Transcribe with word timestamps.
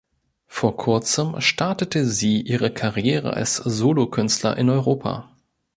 Vor 0.47 0.77
kurzem 0.77 1.39
startete 1.41 2.07
sie 2.09 2.41
ihre 2.41 2.73
Karriere 2.73 3.33
als 3.33 3.57
Solo 3.57 4.07
Künstler 4.07 4.57
in 4.57 4.67
Europa. 4.67 5.29